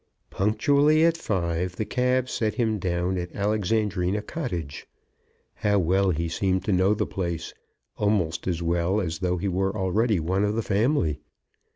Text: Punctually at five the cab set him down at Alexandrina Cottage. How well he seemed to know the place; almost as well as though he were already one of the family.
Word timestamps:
Punctually 0.31 1.05
at 1.05 1.15
five 1.15 1.75
the 1.75 1.85
cab 1.85 2.27
set 2.27 2.55
him 2.55 2.79
down 2.79 3.19
at 3.19 3.35
Alexandrina 3.35 4.23
Cottage. 4.23 4.87
How 5.53 5.77
well 5.77 6.09
he 6.09 6.27
seemed 6.27 6.65
to 6.65 6.71
know 6.73 6.95
the 6.95 7.05
place; 7.05 7.53
almost 7.97 8.47
as 8.47 8.63
well 8.63 8.99
as 8.99 9.19
though 9.19 9.37
he 9.37 9.47
were 9.47 9.77
already 9.77 10.19
one 10.19 10.43
of 10.43 10.55
the 10.55 10.63
family. 10.63 11.19